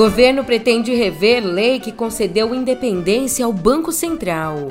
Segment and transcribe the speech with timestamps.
[0.00, 4.68] Governo pretende rever lei que concedeu independência ao Banco Central.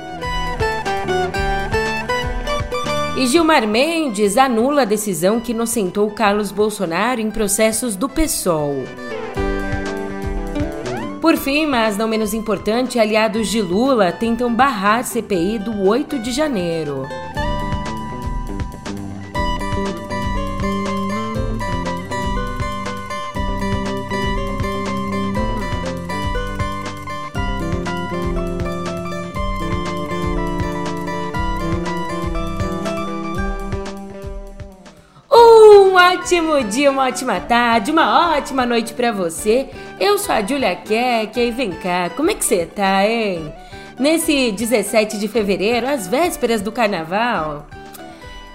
[3.16, 8.73] E Gilmar Mendes anula a decisão que inocentou Carlos Bolsonaro em processos do PSOL.
[11.21, 16.32] Por fim, mas não menos importante, aliados de Lula tentam barrar CPI do 8 de
[16.32, 17.07] janeiro.
[36.11, 39.69] Ótimo dia, uma ótima tarde, uma ótima noite para você.
[39.99, 43.53] Eu sou a Julia Keck e vem cá, como é que você tá, hein?
[43.99, 47.67] Nesse 17 de fevereiro, às vésperas do carnaval,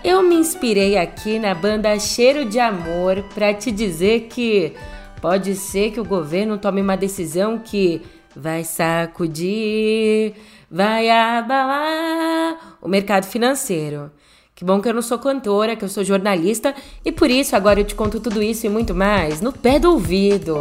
[0.03, 4.73] eu me inspirei aqui na banda Cheiro de Amor para te dizer que
[5.21, 8.03] pode ser que o governo tome uma decisão que
[8.35, 10.35] vai sacudir,
[10.69, 14.11] vai abalar o mercado financeiro.
[14.55, 16.75] Que bom que eu não sou cantora, que eu sou jornalista
[17.05, 19.91] e por isso agora eu te conto tudo isso e muito mais no pé do
[19.91, 20.57] ouvido.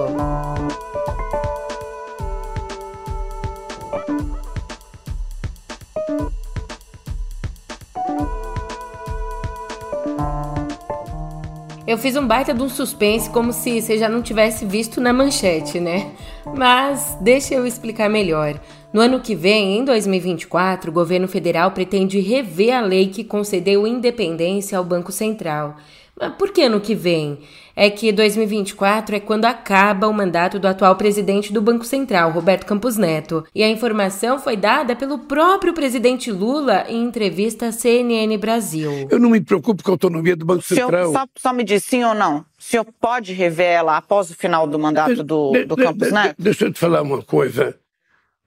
[11.85, 15.11] Eu fiz um baita de um suspense como se você já não tivesse visto na
[15.11, 16.11] manchete, né?
[16.55, 18.57] Mas deixa eu explicar melhor.
[18.93, 23.85] No ano que vem, em 2024, o governo federal pretende rever a lei que concedeu
[23.85, 25.75] independência ao Banco Central.
[26.19, 27.39] Mas por que ano que vem?
[27.75, 32.67] É que 2024 é quando acaba o mandato do atual presidente do Banco Central, Roberto
[32.67, 33.43] Campos Neto.
[33.53, 39.07] E a informação foi dada pelo próprio presidente Lula em entrevista à CNN Brasil.
[39.09, 41.07] Eu não me preocupo com a autonomia do Banco Central.
[41.07, 42.45] Senhor, só, só, me diz sim ou não.
[42.59, 46.35] O senhor pode rever ela após o final do mandato do, do Campos Neto?
[46.37, 47.75] Deixa eu te falar uma coisa.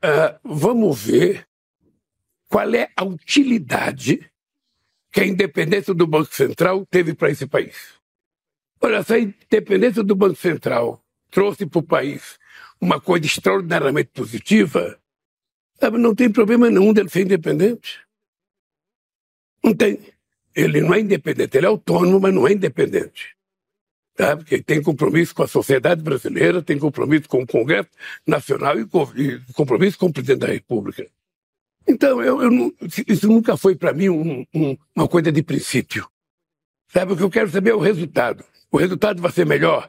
[0.05, 1.45] Uh, vamos ver
[2.49, 4.21] qual é a utilidade
[5.17, 7.95] que a independência do Banco Central teve para esse país.
[8.79, 12.39] Olha, essa independência do Banco Central trouxe para o país
[12.79, 15.01] uma coisa extraordinariamente positiva.
[15.99, 17.99] Não tem problema nenhum dele ser independente.
[19.65, 19.99] Não tem.
[20.55, 23.35] Ele não é independente, ele é autônomo, mas não é independente
[24.17, 24.37] tá?
[24.37, 27.91] porque tem compromisso com a sociedade brasileira, tem compromisso com o Congresso
[28.27, 28.87] Nacional e,
[29.53, 31.07] compromisso com o presidente da República.
[31.87, 32.73] Então, eu, eu não,
[33.07, 36.09] isso nunca foi para mim um, um, uma coisa de princípio.
[36.93, 38.45] Sabe, o que eu quero saber é o resultado.
[38.71, 39.89] O resultado vai ser melhor.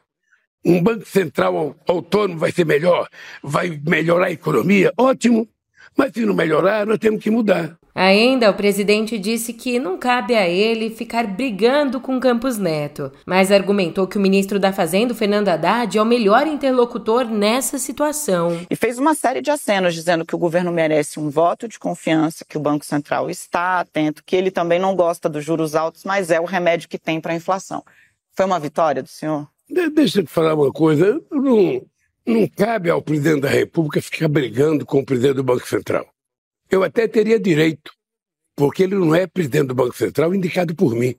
[0.65, 3.07] Um banco central autônomo vai ser melhor,
[3.41, 5.47] vai melhorar a economia, ótimo.
[5.95, 7.77] Mas se não melhorar, nós temos que mudar.
[7.99, 13.51] Ainda, o presidente disse que não cabe a ele ficar brigando com Campos Neto, mas
[13.51, 18.63] argumentou que o ministro da Fazenda, Fernando Haddad, é o melhor interlocutor nessa situação.
[18.69, 22.45] E fez uma série de acenos dizendo que o governo merece um voto de confiança,
[22.47, 26.29] que o Banco Central está atento, que ele também não gosta dos juros altos, mas
[26.29, 27.83] é o remédio que tem para a inflação.
[28.35, 29.47] Foi uma vitória do senhor?
[29.67, 31.19] De deixa eu te falar uma coisa.
[31.31, 31.81] Não,
[32.27, 36.05] não cabe ao presidente da República ficar brigando com o presidente do Banco Central.
[36.69, 37.91] Eu até teria direito,
[38.55, 41.15] porque ele não é presidente do Banco Central indicado por mim.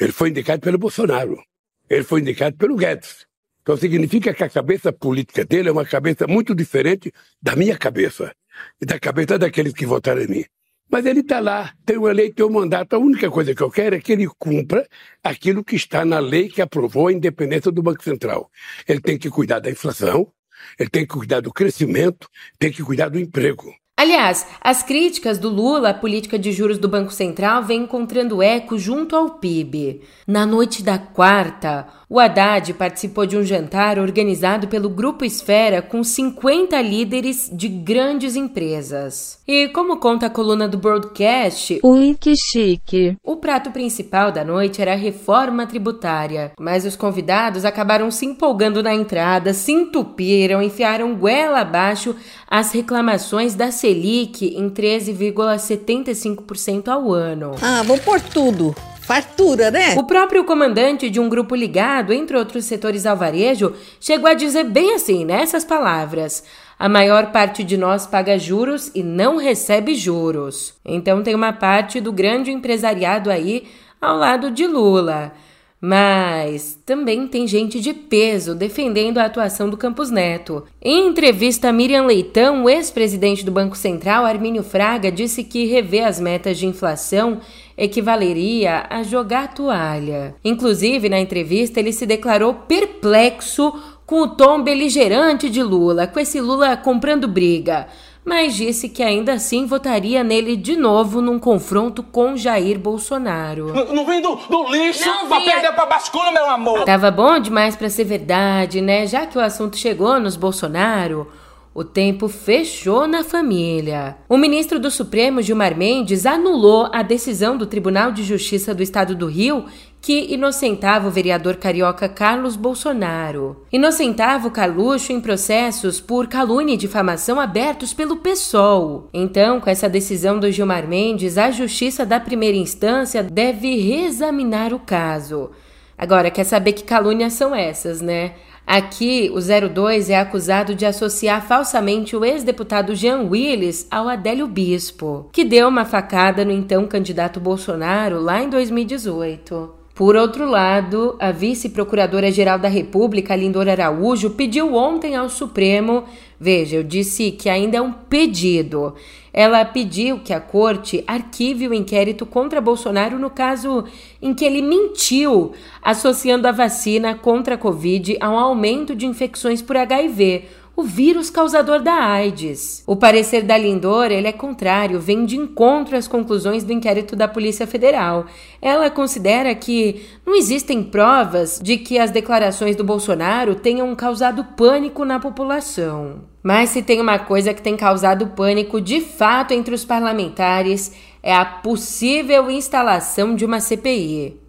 [0.00, 1.42] Ele foi indicado pelo Bolsonaro.
[1.90, 3.26] Ele foi indicado pelo Guedes.
[3.60, 8.34] Então significa que a cabeça política dele é uma cabeça muito diferente da minha cabeça
[8.80, 10.44] e da cabeça daqueles que votaram em mim.
[10.90, 12.94] Mas ele está lá, tem uma lei, tem um mandato.
[12.94, 14.88] A única coisa que eu quero é que ele cumpra
[15.22, 18.50] aquilo que está na lei que aprovou a independência do Banco Central.
[18.88, 20.32] Ele tem que cuidar da inflação,
[20.78, 22.26] ele tem que cuidar do crescimento,
[22.58, 23.70] tem que cuidar do emprego.
[23.98, 28.78] Aliás, as críticas do Lula à política de juros do Banco Central vêm encontrando eco
[28.78, 30.02] junto ao PIB.
[30.24, 36.04] Na noite da quarta, o Haddad participou de um jantar organizado pelo Grupo Esfera com
[36.04, 39.40] 50 líderes de grandes empresas.
[39.48, 43.16] E como conta a coluna do broadcast, Ui, que chique.
[43.24, 48.80] O prato principal da noite era a reforma tributária, mas os convidados acabaram se empolgando
[48.80, 52.14] na entrada, se entupiram, enfiaram goela abaixo
[52.46, 57.52] as reclamações da Selic em 13,75% ao ano.
[57.62, 59.94] Ah, vou por tudo fartura, né?
[59.96, 64.64] O próprio comandante de um grupo ligado, entre outros setores ao varejo, chegou a dizer
[64.64, 66.44] bem assim, nessas palavras:
[66.78, 70.74] a maior parte de nós paga juros e não recebe juros.
[70.84, 73.66] Então tem uma parte do grande empresariado aí
[73.98, 75.32] ao lado de Lula.
[75.80, 80.64] Mas também tem gente de peso defendendo a atuação do Campos Neto.
[80.82, 86.04] Em entrevista a Miriam Leitão, o ex-presidente do Banco Central, Armínio Fraga, disse que rever
[86.04, 87.40] as metas de inflação
[87.76, 90.34] equivaleria a jogar toalha.
[90.44, 93.72] Inclusive, na entrevista, ele se declarou perplexo
[94.04, 97.86] com o tom beligerante de Lula, com esse Lula comprando briga,
[98.28, 103.72] mas disse que ainda assim votaria nele de novo num confronto com Jair Bolsonaro.
[103.72, 106.84] Não, não vem do, do lixo não pra perder pra bascula, meu amor!
[106.84, 109.06] Tava bom demais para ser verdade, né?
[109.06, 111.26] Já que o assunto chegou nos Bolsonaro,
[111.72, 114.18] o tempo fechou na família.
[114.28, 119.14] O ministro do Supremo, Gilmar Mendes, anulou a decisão do Tribunal de Justiça do Estado
[119.14, 119.64] do Rio
[120.00, 123.64] que inocentava o vereador carioca Carlos Bolsonaro.
[123.72, 129.08] Inocentava o Carluxo em processos por calúnia e difamação abertos pelo PSOL.
[129.12, 134.78] Então, com essa decisão do Gilmar Mendes, a Justiça da primeira instância deve reexaminar o
[134.78, 135.50] caso.
[135.96, 138.34] Agora, quer saber que calúnias são essas, né?
[138.64, 145.30] Aqui, o 02 é acusado de associar falsamente o ex-deputado Jean Willis ao Adélio Bispo,
[145.32, 149.77] que deu uma facada no então candidato Bolsonaro lá em 2018.
[149.98, 156.04] Por outro lado, a vice-procuradora-geral da República, Lindor Araújo, pediu ontem ao Supremo,
[156.38, 158.94] veja, eu disse que ainda é um pedido.
[159.32, 163.86] Ela pediu que a corte arquive o inquérito contra Bolsonaro no caso
[164.22, 165.50] em que ele mentiu,
[165.82, 170.44] associando a vacina contra a Covid a um aumento de infecções por HIV,
[170.78, 172.84] o vírus causador da AIDS.
[172.86, 177.26] O parecer da Lindor ele é contrário, vem de encontro às conclusões do inquérito da
[177.26, 178.26] Polícia Federal.
[178.62, 185.04] Ela considera que não existem provas de que as declarações do Bolsonaro tenham causado pânico
[185.04, 186.20] na população.
[186.44, 191.34] Mas se tem uma coisa que tem causado pânico de fato entre os parlamentares é
[191.34, 194.40] a possível instalação de uma CPI.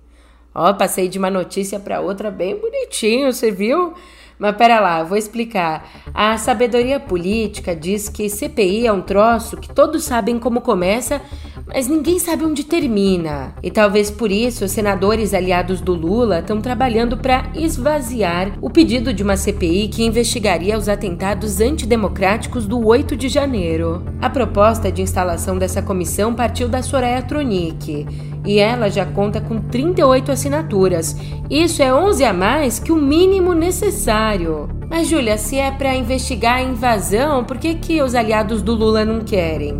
[0.53, 3.95] Ó, passei de uma notícia para outra bem bonitinho, você viu?
[4.39, 5.85] Mas pera lá, vou explicar.
[6.13, 11.21] A sabedoria política diz que CPI é um troço que todos sabem como começa,
[11.67, 13.53] mas ninguém sabe onde termina.
[13.61, 19.13] E talvez por isso os senadores aliados do Lula estão trabalhando para esvaziar o pedido
[19.13, 24.05] de uma CPI que investigaria os atentados antidemocráticos do 8 de janeiro.
[24.21, 28.07] A proposta de instalação dessa comissão partiu da Soraya Tronic
[28.45, 31.15] e ela já conta com 38 assinaturas.
[31.49, 34.69] Isso é 11 a mais que o mínimo necessário.
[34.89, 39.05] Mas, Júlia, se é para investigar a invasão, por que, que os aliados do Lula
[39.05, 39.77] não querem?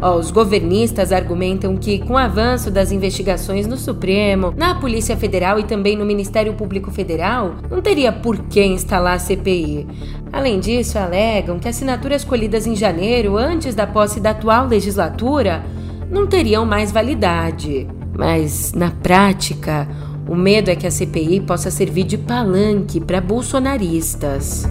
[0.00, 5.64] Os governistas argumentam que, com o avanço das investigações no Supremo, na Polícia Federal e
[5.64, 9.86] também no Ministério Público Federal, não teria por que instalar a CPI.
[10.30, 15.64] Além disso, alegam que assinaturas colhidas em janeiro, antes da posse da atual legislatura,
[16.10, 17.86] não teriam mais validade.
[18.16, 19.88] Mas, na prática,
[20.28, 24.66] o medo é que a CPI possa servir de palanque para bolsonaristas.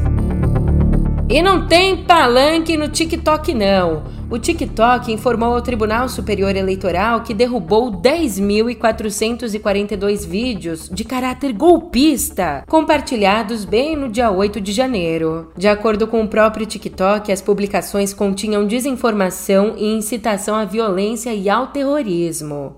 [1.30, 4.04] E não tem palanque no TikTok, não.
[4.28, 13.66] O TikTok informou ao Tribunal Superior Eleitoral que derrubou 10.442 vídeos de caráter golpista, compartilhados
[13.66, 15.52] bem no dia 8 de janeiro.
[15.56, 21.48] De acordo com o próprio TikTok, as publicações continham desinformação e incitação à violência e
[21.48, 22.78] ao terrorismo.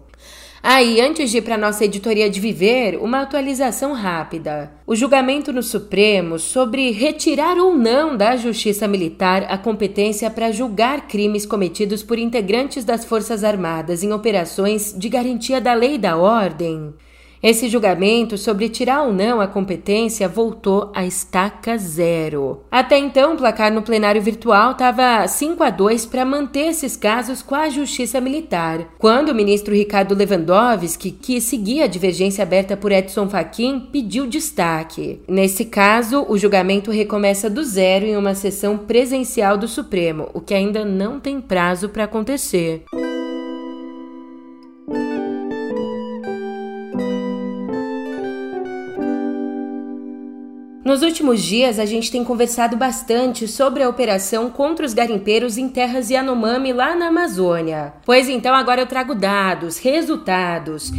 [0.61, 4.71] Aí, antes de ir para nossa editoria de Viver, uma atualização rápida.
[4.85, 11.07] O julgamento no Supremo sobre retirar ou não da Justiça Militar a competência para julgar
[11.07, 16.17] crimes cometidos por integrantes das Forças Armadas em operações de garantia da lei e da
[16.17, 16.93] ordem
[17.41, 22.61] esse julgamento sobre tirar ou não a competência voltou a estaca zero.
[22.71, 27.41] Até então, o placar no plenário virtual estava 5 a 2 para manter esses casos
[27.41, 28.87] com a Justiça Militar.
[28.97, 35.21] Quando o ministro Ricardo Lewandowski, que seguia a divergência aberta por Edson Fachin, pediu destaque.
[35.27, 40.53] Nesse caso, o julgamento recomeça do zero em uma sessão presencial do Supremo, o que
[40.53, 42.83] ainda não tem prazo para acontecer.
[50.87, 55.67] Nos últimos dias, a gente tem conversado bastante sobre a operação contra os garimpeiros em
[55.67, 57.91] terras Yanomami lá na Amazônia.
[58.05, 60.89] Pois então, agora eu trago dados, resultados.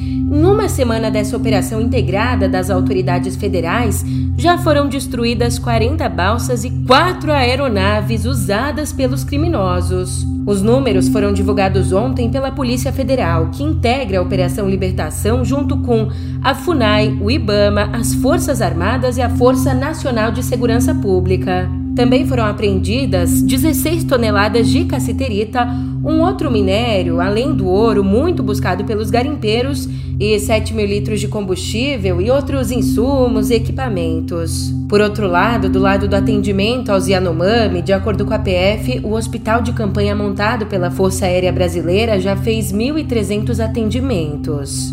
[0.69, 4.05] Uma semana dessa operação integrada das autoridades federais,
[4.37, 10.27] já foram destruídas 40 balsas e 4 aeronaves usadas pelos criminosos.
[10.47, 16.11] Os números foram divulgados ontem pela Polícia Federal, que integra a Operação Libertação junto com
[16.45, 21.67] a FUNAI, o IBAMA, as Forças Armadas e a Força Nacional de Segurança Pública.
[21.95, 25.67] Também foram apreendidas 16 toneladas de cassiterita,
[26.05, 29.89] um outro minério, além do ouro, muito buscado pelos garimpeiros,
[30.21, 34.75] e 7 mil litros de combustível e outros insumos e equipamentos.
[34.89, 39.13] Por outro lado, do lado do atendimento aos Yanomami, de acordo com a PF, o
[39.13, 44.93] hospital de campanha montado pela Força Aérea Brasileira já fez 1.300 atendimentos.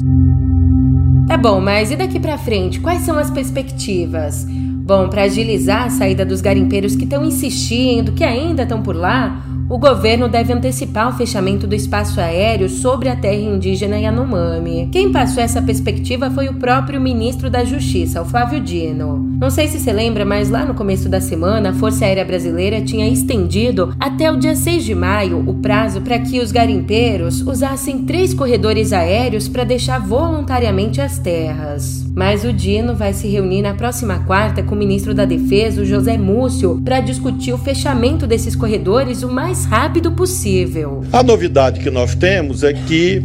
[1.28, 4.46] Tá bom, mas e daqui para frente, quais são as perspectivas?
[4.86, 9.44] Bom, para agilizar a saída dos garimpeiros que estão insistindo, que ainda estão por lá,
[9.68, 14.90] o governo deve antecipar o fechamento do espaço aéreo sobre a terra indígena Yanomami.
[14.92, 19.18] Quem passou essa perspectiva foi o próprio ministro da Justiça, o Flávio Dino.
[19.40, 22.82] Não sei se você lembra, mas lá no começo da semana, a Força Aérea Brasileira
[22.82, 28.06] tinha estendido até o dia 6 de maio o prazo para que os garimpeiros usassem
[28.06, 32.06] três corredores aéreos para deixar voluntariamente as terras.
[32.16, 35.86] Mas o Dino vai se reunir na próxima quarta com o ministro da Defesa, o
[35.86, 41.02] José Múcio, para discutir o fechamento desses corredores o mais mais rápido possível.
[41.14, 43.24] A novidade que nós temos é que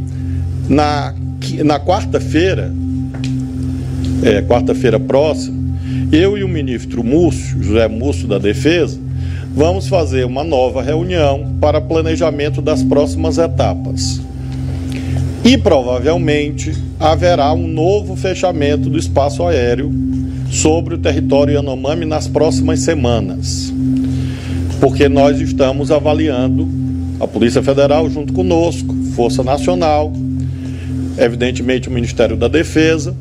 [0.69, 1.13] na,
[1.65, 2.73] na quarta-feira,
[4.23, 5.59] é, quarta-feira próxima,
[6.13, 9.01] eu e o ministro Múcio, José Múcio da Defesa,
[9.53, 14.21] vamos fazer uma nova reunião para planejamento das próximas etapas.
[15.45, 19.91] E provavelmente haverá um novo fechamento do espaço aéreo
[20.49, 23.73] sobre o território Yanomami nas próximas semanas
[24.81, 26.67] porque nós estamos avaliando,
[27.21, 30.11] a Polícia Federal junto conosco, Força Nacional,
[31.19, 33.15] evidentemente o Ministério da Defesa,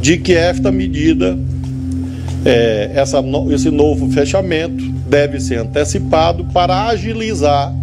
[0.00, 1.38] de que esta medida,
[2.46, 7.74] é, essa, esse novo fechamento, deve ser antecipado para agilizar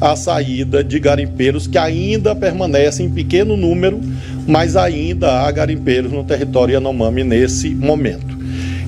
[0.00, 4.00] a saída de garimpeiros que ainda permanecem em pequeno número,
[4.46, 8.35] mas ainda há garimpeiros no território Yanomami nesse momento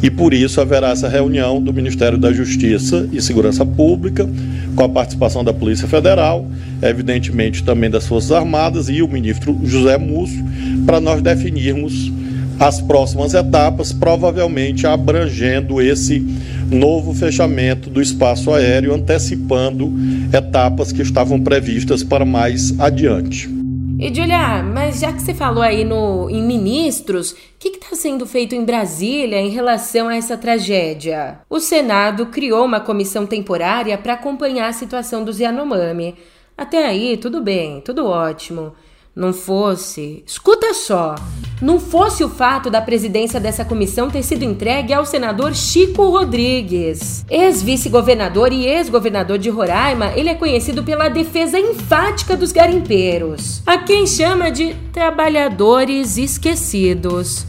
[0.03, 4.29] e por isso haverá essa reunião do Ministério da Justiça e Segurança Pública,
[4.75, 6.47] com a participação da Polícia Federal,
[6.81, 10.45] evidentemente também das Forças Armadas e o ministro José Múcio,
[10.87, 12.13] para nós definirmos
[12.61, 16.25] as próximas etapas, provavelmente abrangendo esse
[16.71, 19.93] novo fechamento do espaço aéreo, antecipando
[20.33, 23.58] etapas que estavam previstas para mais adiante.
[24.01, 28.25] E Julia, mas já que você falou aí no, em ministros, o que está sendo
[28.25, 31.41] feito em Brasília em relação a essa tragédia?
[31.51, 36.15] O Senado criou uma comissão temporária para acompanhar a situação dos Yanomami.
[36.57, 38.73] Até aí, tudo bem, tudo ótimo
[39.19, 40.23] não fosse.
[40.25, 41.17] Escuta só!
[41.61, 47.27] Não fosse o fato da presidência dessa comissão ter sido entregue ao senador Chico Rodrigues.
[47.29, 54.07] Ex-vice-governador e ex-governador de Roraima, ele é conhecido pela defesa enfática dos garimpeiros, a quem
[54.07, 57.45] chama de trabalhadores esquecidos.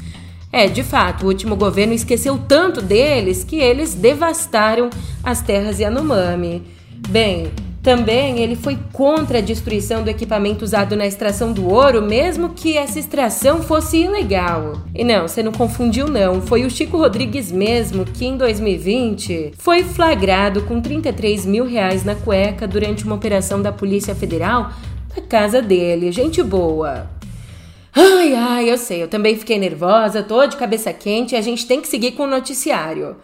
[0.52, 4.90] É, de fato, o último governo esqueceu tanto deles que eles devastaram
[5.24, 6.64] as terras Yanomami.
[7.10, 12.50] Bem, também ele foi contra a destruição do equipamento usado na extração do ouro, mesmo
[12.50, 14.82] que essa extração fosse ilegal.
[14.94, 19.84] E não, você não confundiu não, foi o Chico Rodrigues mesmo que em 2020 foi
[19.84, 24.72] flagrado com 33 mil reais na cueca durante uma operação da Polícia Federal
[25.16, 26.12] na casa dele.
[26.12, 27.08] Gente boa.
[27.96, 31.66] Ai, ai, eu sei, eu também fiquei nervosa, tô de cabeça quente e a gente
[31.66, 33.16] tem que seguir com o noticiário.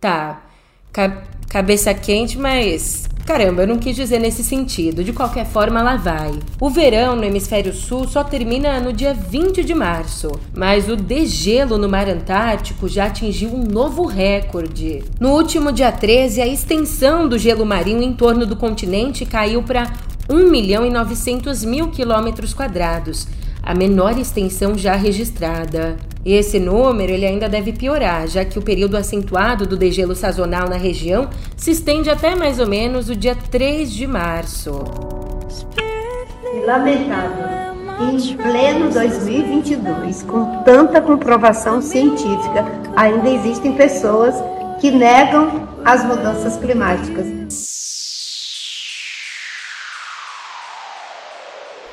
[0.00, 0.42] Tá,
[0.92, 5.04] ca cabeça quente, mas Caramba, eu não quis dizer nesse sentido.
[5.04, 6.32] De qualquer forma, lá vai.
[6.58, 11.76] O verão no hemisfério sul só termina no dia 20 de março, mas o degelo
[11.76, 15.04] no mar Antártico já atingiu um novo recorde.
[15.20, 19.92] No último dia 13, a extensão do gelo marinho em torno do continente caiu para
[20.30, 23.28] 1 milhão e 900 mil quilômetros quadrados,
[23.62, 25.98] a menor extensão já registrada.
[26.28, 30.68] E esse número ele ainda deve piorar, já que o período acentuado do degelo sazonal
[30.68, 34.72] na região se estende até mais ou menos o dia 3 de março.
[36.66, 37.46] Lamentável.
[37.98, 42.62] Em pleno 2022, com tanta comprovação científica,
[42.94, 44.34] ainda existem pessoas
[44.82, 47.37] que negam as mudanças climáticas.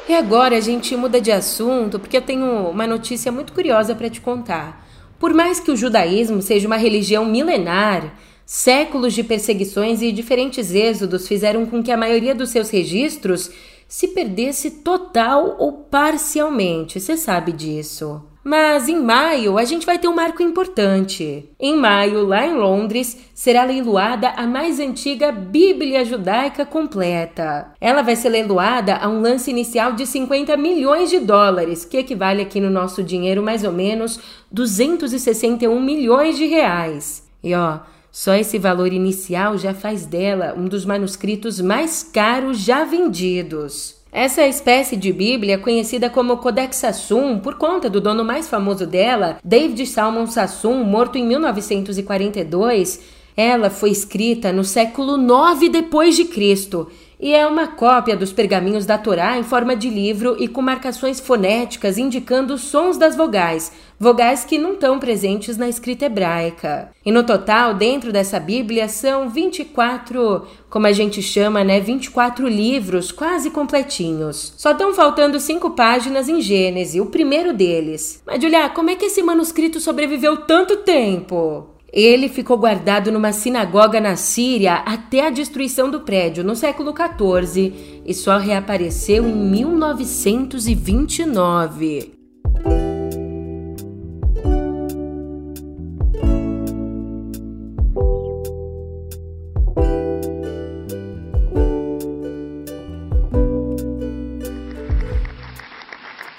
[0.07, 4.09] E agora a gente muda de assunto porque eu tenho uma notícia muito curiosa para
[4.09, 4.85] te contar.
[5.17, 8.13] Por mais que o judaísmo seja uma religião milenar,
[8.45, 13.49] séculos de perseguições e diferentes êxodos fizeram com que a maioria dos seus registros
[13.87, 16.99] se perdesse total ou parcialmente.
[16.99, 18.21] Você sabe disso.
[18.47, 21.49] Mas em maio a gente vai ter um marco importante.
[21.59, 27.73] Em maio, lá em Londres, será leiloada a mais antiga Bíblia judaica completa.
[27.81, 32.43] Ela vai ser leiloada a um lance inicial de 50 milhões de dólares, que equivale
[32.43, 34.19] aqui no nosso dinheiro mais ou menos
[34.51, 37.27] 261 milhões de reais.
[37.43, 37.79] E ó,
[38.11, 44.04] só esse valor inicial já faz dela um dos manuscritos mais caros já vendidos.
[44.17, 49.39] Essa espécie de Bíblia, conhecida como Codex Sassum por conta do dono mais famoso dela,
[49.43, 53.01] David Salmon Sassum, morto em 1942,
[53.35, 58.85] ela foi escrita no século 9 depois de Cristo e é uma cópia dos pergaminhos
[58.85, 63.71] da Torá em forma de livro e com marcações fonéticas indicando os sons das vogais,
[63.99, 66.91] vogais que não estão presentes na escrita hebraica.
[67.05, 73.11] E no total, dentro dessa Bíblia, são 24, como a gente chama, né, 24 livros
[73.11, 74.53] quase completinhos.
[74.57, 78.21] Só estão faltando cinco páginas em Gênesis, o primeiro deles.
[78.25, 81.74] Mas, Julia, como é que esse manuscrito sobreviveu tanto tempo?
[81.95, 88.01] Ele ficou guardado numa sinagoga na Síria até a destruição do prédio no século XIV
[88.05, 92.11] e só reapareceu em 1929.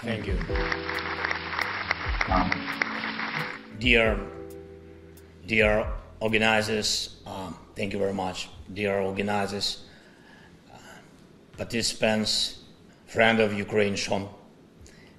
[0.05, 0.37] Thank you.
[3.79, 4.36] Dear
[5.47, 5.87] dear
[6.21, 9.85] organizers, um, thank you very much, dear organizers,
[10.73, 10.79] uh,
[11.57, 12.65] participants,
[13.07, 14.29] friend of Ukraine, Sean,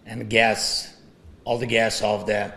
[0.05, 0.97] and guests,
[1.45, 2.51] all the guests of the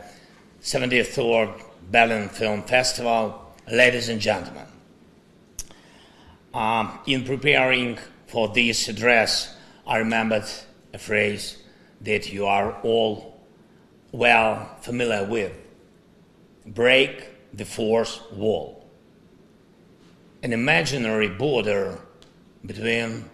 [0.62, 4.66] 73rd Berlin Film Festival, ladies and gentlemen.
[6.52, 9.54] Um, in preparing for this address,
[9.86, 10.44] I remembered
[10.92, 11.58] a phrase
[12.00, 13.40] that you are all
[14.12, 15.52] well familiar with
[16.66, 18.84] break the fourth wall,
[20.42, 21.98] an imaginary border
[22.64, 23.24] between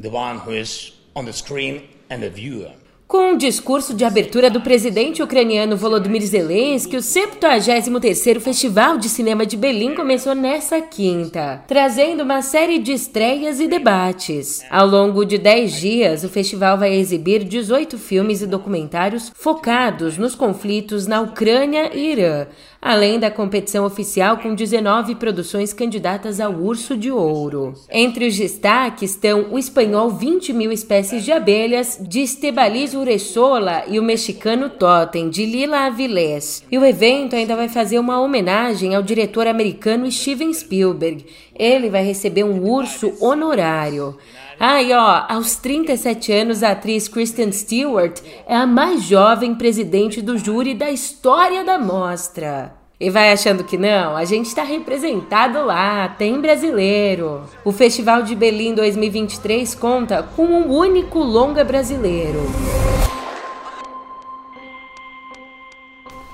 [0.00, 2.72] the one who is on the screen and the viewer.
[3.06, 9.44] Com o discurso de abertura do presidente ucraniano Volodymyr Zelensky, o 73º Festival de Cinema
[9.44, 14.64] de Berlim começou nessa quinta, trazendo uma série de estreias e debates.
[14.70, 20.34] Ao longo de 10 dias, o festival vai exibir 18 filmes e documentários focados nos
[20.34, 22.46] conflitos na Ucrânia e Irã,
[22.84, 27.72] além da competição oficial com 19 produções candidatas ao Urso de Ouro.
[27.90, 33.98] Entre os destaques estão o espanhol 20 mil espécies de abelhas, de Estebalis Uresola e
[33.98, 36.62] o mexicano Totem, de Lila Avilés.
[36.70, 41.24] E o evento ainda vai fazer uma homenagem ao diretor americano Steven Spielberg.
[41.54, 44.16] Ele vai receber um urso honorário.
[44.58, 50.20] Ah, e ó, aos 37 anos, a atriz Kristen Stewart é a mais jovem presidente
[50.20, 52.74] do júri da história da mostra.
[52.98, 54.16] E vai achando que não?
[54.16, 57.42] A gente está representado lá, tem brasileiro.
[57.64, 62.40] O Festival de Berlim 2023 conta com um único longa brasileiro.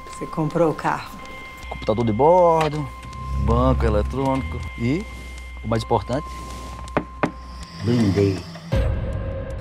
[0.06, 1.10] Você comprou o carro?
[1.70, 2.86] Computador de bordo,
[3.40, 5.04] banco eletrônico e,
[5.64, 6.26] o mais importante,
[7.84, 8.38] Blindei.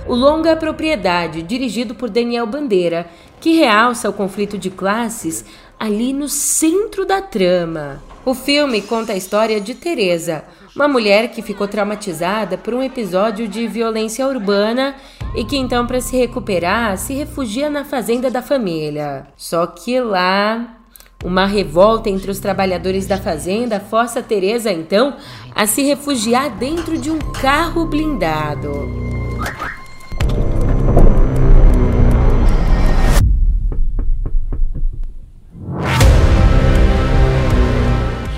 [0.06, 3.08] O longa Propriedade, dirigido por Daniel Bandeira,
[3.40, 5.44] que realça o conflito de classes
[5.78, 8.02] ali no centro da trama.
[8.24, 10.44] O filme conta a história de Teresa,
[10.76, 14.94] uma mulher que ficou traumatizada por um episódio de violência urbana
[15.34, 19.26] e que então para se recuperar se refugia na fazenda da família.
[19.36, 20.79] Só que lá
[21.24, 25.16] uma revolta entre os trabalhadores da fazenda força Teresa então
[25.54, 28.88] a se refugiar dentro de um carro blindado.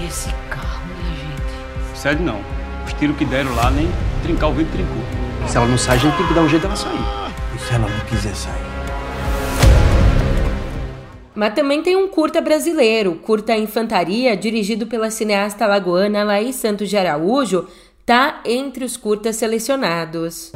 [0.00, 1.98] E esse carro, minha gente?
[1.98, 2.40] Sério não.
[2.86, 3.88] Os tiros que deram lá nem
[4.22, 5.02] trincar o vidro trincou.
[5.48, 6.98] Se ela não sai, a gente tem que dar um jeito dela sair.
[7.54, 8.71] E se ela não quiser sair?
[11.34, 16.96] Mas também tem um curta brasileiro, Curta Infantaria, dirigido pela cineasta lagoana Laís Santos de
[16.96, 17.66] Araújo,
[18.04, 20.52] tá entre os curtas selecionados.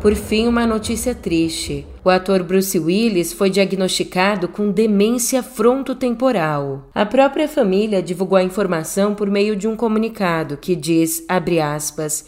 [0.00, 1.84] Por fim, uma notícia triste.
[2.04, 6.88] O ator Bruce Willis foi diagnosticado com demência frontotemporal.
[6.94, 12.26] A própria família divulgou a informação por meio de um comunicado que diz, aspas,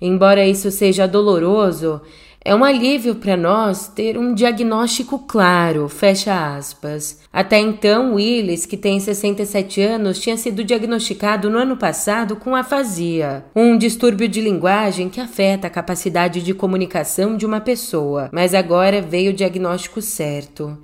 [0.00, 2.00] embora isso seja doloroso,
[2.46, 7.18] é um alívio para nós ter um diagnóstico claro, fecha aspas.
[7.32, 13.44] Até então, Willis, que tem 67 anos, tinha sido diagnosticado no ano passado com afasia,
[13.52, 19.02] um distúrbio de linguagem que afeta a capacidade de comunicação de uma pessoa, mas agora
[19.02, 20.78] veio o diagnóstico certo.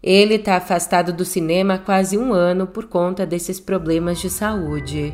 [0.00, 5.12] Ele está afastado do cinema há quase um ano por conta desses problemas de saúde.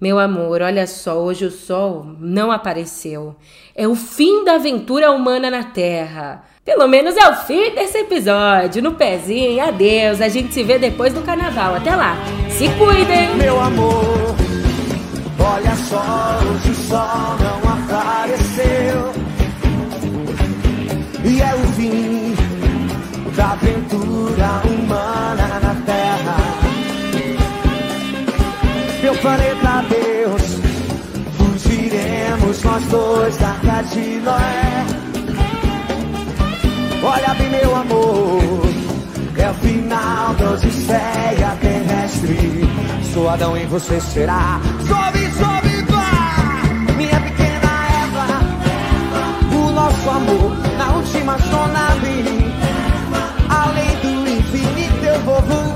[0.00, 3.34] Meu amor, olha só, hoje o sol não apareceu.
[3.74, 6.44] É o fim da aventura humana na Terra.
[6.64, 8.80] Pelo menos é o fim desse episódio.
[8.80, 10.20] No pezinho, adeus.
[10.20, 11.74] A gente se vê depois do carnaval.
[11.74, 12.16] Até lá.
[12.48, 13.34] Se cuidem.
[13.34, 14.36] Meu amor,
[15.40, 19.12] olha só, hoje o sol não apareceu.
[21.24, 21.54] E é
[33.28, 34.86] depois da Arca de Noé.
[37.02, 38.40] Olha bem, meu amor,
[39.36, 42.64] é o final da Odisseia terrestre.
[43.12, 44.60] Sou Adão e você será.
[44.86, 47.70] Sobe, sobe, vá, minha pequena
[48.02, 48.26] Eva.
[49.56, 52.52] O nosso amor na última sonave.
[53.48, 55.67] Além do infinito, eu vou voar.